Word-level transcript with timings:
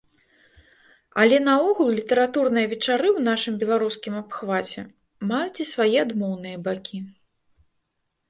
Але 1.23 1.37
наогул 1.47 1.89
літаратурныя 1.99 2.69
вечары 2.71 3.07
ў 3.17 3.25
нашым 3.29 3.53
беларускім 3.63 4.13
абхваце 4.21 4.81
маюць 5.33 5.61
і 5.65 5.67
свае 5.73 5.97
адмоўныя 6.05 6.57
бакі. 6.69 6.97